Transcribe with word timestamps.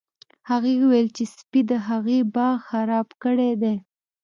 هغې 0.49 0.73
وویل 0.81 1.07
چې 1.15 1.23
سپي 1.35 1.61
د 1.71 1.71
هغې 1.87 2.17
باغ 2.35 2.55
خراب 2.67 3.07
کړی 3.23 3.51
دی 3.61 3.75